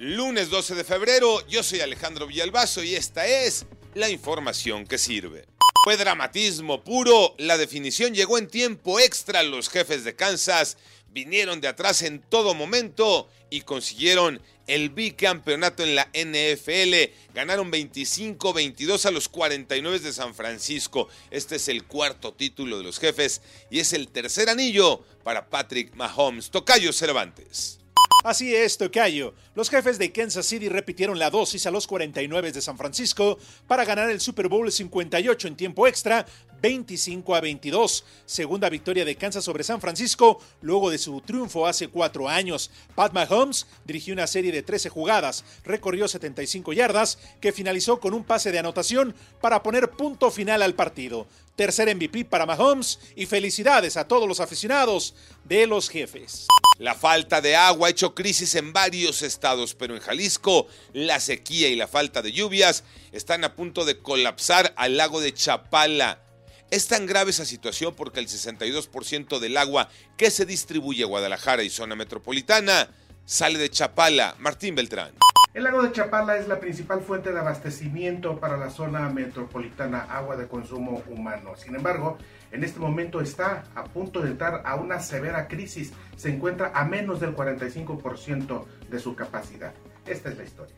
Lunes 0.00 0.48
12 0.48 0.76
de 0.76 0.84
febrero, 0.84 1.44
yo 1.48 1.64
soy 1.64 1.80
Alejandro 1.80 2.28
Villalbazo 2.28 2.84
y 2.84 2.94
esta 2.94 3.26
es 3.26 3.66
la 3.94 4.08
información 4.08 4.86
que 4.86 4.96
sirve. 4.96 5.44
Fue 5.82 5.96
dramatismo 5.96 6.84
puro, 6.84 7.34
la 7.36 7.58
definición 7.58 8.14
llegó 8.14 8.38
en 8.38 8.46
tiempo 8.46 9.00
extra, 9.00 9.42
los 9.42 9.68
jefes 9.68 10.04
de 10.04 10.14
Kansas 10.14 10.76
vinieron 11.10 11.60
de 11.60 11.66
atrás 11.66 12.02
en 12.02 12.20
todo 12.20 12.54
momento 12.54 13.28
y 13.50 13.62
consiguieron 13.62 14.40
el 14.68 14.90
bicampeonato 14.90 15.82
en 15.82 15.96
la 15.96 16.08
NFL. 16.14 17.12
Ganaron 17.34 17.72
25-22 17.72 19.04
a 19.04 19.10
los 19.10 19.28
49 19.28 19.98
de 19.98 20.12
San 20.12 20.32
Francisco. 20.32 21.08
Este 21.32 21.56
es 21.56 21.66
el 21.66 21.84
cuarto 21.84 22.34
título 22.34 22.78
de 22.78 22.84
los 22.84 23.00
jefes 23.00 23.42
y 23.68 23.80
es 23.80 23.92
el 23.92 24.06
tercer 24.06 24.48
anillo 24.48 25.02
para 25.24 25.48
Patrick 25.48 25.92
Mahomes. 25.96 26.50
Tocayo 26.50 26.92
Cervantes. 26.92 27.80
Así 28.24 28.54
es, 28.54 28.76
Tocayo. 28.76 29.32
Los 29.54 29.70
jefes 29.70 29.96
de 29.96 30.10
Kansas 30.10 30.44
City 30.44 30.68
repitieron 30.68 31.20
la 31.20 31.30
dosis 31.30 31.66
a 31.66 31.70
los 31.70 31.86
49 31.86 32.50
de 32.50 32.60
San 32.60 32.76
Francisco 32.76 33.38
para 33.68 33.84
ganar 33.84 34.10
el 34.10 34.20
Super 34.20 34.48
Bowl 34.48 34.70
58 34.70 35.46
en 35.46 35.56
tiempo 35.56 35.86
extra, 35.86 36.26
25 36.60 37.34
a 37.34 37.40
22. 37.40 38.04
Segunda 38.26 38.68
victoria 38.68 39.04
de 39.04 39.16
Kansas 39.16 39.44
sobre 39.44 39.64
San 39.64 39.80
Francisco 39.80 40.40
luego 40.60 40.90
de 40.90 40.98
su 40.98 41.20
triunfo 41.20 41.66
hace 41.66 41.88
cuatro 41.88 42.28
años. 42.28 42.70
Pat 42.94 43.12
Mahomes 43.12 43.66
dirigió 43.84 44.14
una 44.14 44.26
serie 44.26 44.52
de 44.52 44.62
13 44.62 44.88
jugadas, 44.88 45.44
recorrió 45.64 46.08
75 46.08 46.72
yardas, 46.72 47.18
que 47.40 47.52
finalizó 47.52 48.00
con 48.00 48.14
un 48.14 48.24
pase 48.24 48.52
de 48.52 48.58
anotación 48.58 49.14
para 49.40 49.62
poner 49.62 49.90
punto 49.90 50.30
final 50.30 50.62
al 50.62 50.74
partido. 50.74 51.26
Tercer 51.56 51.92
MVP 51.94 52.26
para 52.26 52.46
Mahomes 52.46 53.00
y 53.16 53.26
felicidades 53.26 53.96
a 53.96 54.06
todos 54.06 54.28
los 54.28 54.38
aficionados 54.38 55.14
de 55.44 55.66
los 55.66 55.88
jefes. 55.88 56.46
La 56.78 56.94
falta 56.94 57.40
de 57.40 57.56
agua 57.56 57.88
ha 57.88 57.90
hecho 57.90 58.14
crisis 58.14 58.54
en 58.54 58.72
varios 58.72 59.22
estados, 59.22 59.74
pero 59.74 59.96
en 59.96 60.00
Jalisco 60.00 60.68
la 60.92 61.18
sequía 61.18 61.68
y 61.68 61.74
la 61.74 61.88
falta 61.88 62.22
de 62.22 62.30
lluvias 62.30 62.84
están 63.10 63.42
a 63.42 63.56
punto 63.56 63.84
de 63.84 63.98
colapsar 63.98 64.72
al 64.76 64.96
lago 64.96 65.20
de 65.20 65.34
Chapala. 65.34 66.27
Es 66.70 66.86
tan 66.86 67.06
grave 67.06 67.30
esa 67.30 67.46
situación 67.46 67.94
porque 67.96 68.20
el 68.20 68.28
62% 68.28 69.38
del 69.38 69.56
agua 69.56 69.88
que 70.18 70.30
se 70.30 70.44
distribuye 70.44 71.02
a 71.02 71.06
Guadalajara 71.06 71.62
y 71.62 71.70
zona 71.70 71.96
metropolitana 71.96 72.90
sale 73.24 73.58
de 73.58 73.70
Chapala. 73.70 74.34
Martín 74.38 74.74
Beltrán. 74.74 75.12
El 75.54 75.64
lago 75.64 75.82
de 75.82 75.92
Chapala 75.92 76.36
es 76.36 76.46
la 76.46 76.60
principal 76.60 77.00
fuente 77.00 77.32
de 77.32 77.38
abastecimiento 77.38 78.38
para 78.38 78.58
la 78.58 78.68
zona 78.68 79.08
metropolitana, 79.08 80.00
agua 80.10 80.36
de 80.36 80.46
consumo 80.46 81.02
humano. 81.08 81.56
Sin 81.56 81.74
embargo, 81.74 82.18
en 82.52 82.62
este 82.62 82.78
momento 82.80 83.22
está 83.22 83.64
a 83.74 83.84
punto 83.84 84.20
de 84.20 84.32
entrar 84.32 84.60
a 84.66 84.76
una 84.76 85.00
severa 85.00 85.48
crisis. 85.48 85.92
Se 86.16 86.28
encuentra 86.28 86.72
a 86.74 86.84
menos 86.84 87.18
del 87.18 87.34
45% 87.34 88.66
de 88.90 89.00
su 89.00 89.16
capacidad. 89.16 89.72
Esta 90.04 90.28
es 90.28 90.36
la 90.36 90.44
historia. 90.44 90.76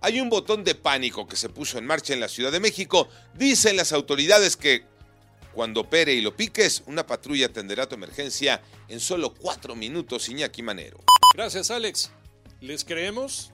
Hay 0.00 0.20
un 0.20 0.30
botón 0.30 0.62
de 0.64 0.76
pánico 0.76 1.26
que 1.26 1.36
se 1.36 1.48
puso 1.48 1.78
en 1.78 1.86
marcha 1.86 2.12
en 2.12 2.20
la 2.20 2.28
Ciudad 2.28 2.50
de 2.50 2.58
México. 2.58 3.08
Dicen 3.34 3.76
las 3.76 3.92
autoridades 3.92 4.56
que 4.56 4.84
cuando 5.52 5.82
opere 5.82 6.14
y 6.14 6.20
lo 6.20 6.36
piques, 6.36 6.82
una 6.86 7.06
patrulla 7.06 7.46
atenderá 7.46 7.88
tu 7.88 7.94
emergencia 7.94 8.62
en 8.88 9.00
solo 9.00 9.34
cuatro 9.34 9.74
minutos, 9.74 10.28
Iñaki 10.28 10.62
Manero. 10.62 11.00
Gracias, 11.34 11.70
Alex. 11.70 12.10
¿Les 12.60 12.84
creemos? 12.84 13.52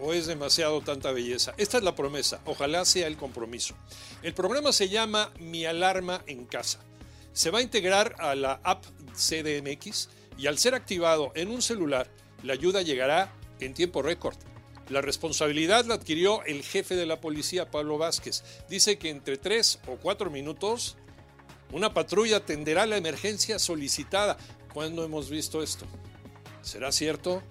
¿O 0.00 0.12
es 0.12 0.26
demasiado 0.26 0.80
tanta 0.80 1.12
belleza? 1.12 1.54
Esta 1.56 1.78
es 1.78 1.84
la 1.84 1.94
promesa. 1.94 2.40
Ojalá 2.46 2.84
sea 2.84 3.06
el 3.06 3.16
compromiso. 3.16 3.76
El 4.22 4.34
programa 4.34 4.72
se 4.72 4.88
llama 4.88 5.32
Mi 5.38 5.64
Alarma 5.64 6.22
en 6.26 6.44
Casa. 6.46 6.80
Se 7.32 7.50
va 7.50 7.60
a 7.60 7.62
integrar 7.62 8.16
a 8.18 8.34
la 8.34 8.60
app 8.64 8.84
CDMX 9.14 10.08
y 10.36 10.46
al 10.46 10.58
ser 10.58 10.74
activado 10.74 11.32
en 11.34 11.50
un 11.50 11.62
celular, 11.62 12.10
la 12.42 12.52
ayuda 12.52 12.82
llegará 12.82 13.32
en 13.60 13.72
tiempo 13.72 14.02
récord. 14.02 14.36
La 14.88 15.00
responsabilidad 15.00 15.86
la 15.86 15.94
adquirió 15.94 16.44
el 16.44 16.62
jefe 16.62 16.96
de 16.96 17.06
la 17.06 17.20
policía, 17.20 17.70
Pablo 17.70 17.96
Vázquez. 17.96 18.42
Dice 18.68 18.98
que 18.98 19.10
entre 19.10 19.38
tres 19.38 19.78
o 19.86 19.96
cuatro 19.96 20.30
minutos 20.30 20.96
una 21.74 21.92
patrulla 21.92 22.36
atenderá 22.36 22.86
la 22.86 22.96
emergencia 22.96 23.58
solicitada. 23.58 24.36
¿Cuándo 24.72 25.04
hemos 25.04 25.28
visto 25.28 25.60
esto? 25.60 25.86
¿Será 26.62 26.92
cierto? 26.92 27.42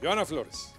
Joana 0.00 0.24
Flores. 0.24 0.70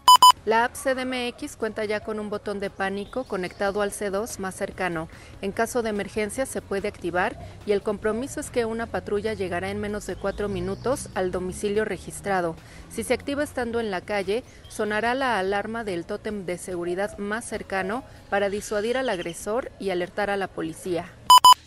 La 0.45 0.63
app 0.63 0.75
CDMX 0.75 1.57
cuenta 1.57 1.83
ya 1.83 1.99
con 1.99 2.21
un 2.21 2.29
botón 2.29 2.61
de 2.61 2.69
pánico 2.69 3.25
conectado 3.25 3.81
al 3.81 3.91
C2 3.91 4.39
más 4.39 4.55
cercano. 4.55 5.09
En 5.41 5.51
caso 5.51 5.81
de 5.81 5.89
emergencia 5.89 6.45
se 6.45 6.61
puede 6.61 6.87
activar 6.87 7.37
y 7.65 7.73
el 7.73 7.81
compromiso 7.81 8.39
es 8.39 8.49
que 8.49 8.63
una 8.63 8.85
patrulla 8.85 9.33
llegará 9.33 9.71
en 9.71 9.81
menos 9.81 10.05
de 10.05 10.15
cuatro 10.15 10.47
minutos 10.47 11.09
al 11.15 11.31
domicilio 11.31 11.83
registrado. 11.83 12.55
Si 12.89 13.03
se 13.03 13.13
activa 13.13 13.43
estando 13.43 13.81
en 13.81 13.91
la 13.91 14.01
calle, 14.01 14.45
sonará 14.69 15.15
la 15.15 15.37
alarma 15.37 15.83
del 15.83 16.05
tótem 16.05 16.45
de 16.45 16.57
seguridad 16.57 17.17
más 17.17 17.43
cercano 17.43 18.05
para 18.29 18.49
disuadir 18.49 18.97
al 18.97 19.09
agresor 19.09 19.69
y 19.79 19.89
alertar 19.89 20.29
a 20.29 20.37
la 20.37 20.47
policía. 20.47 21.11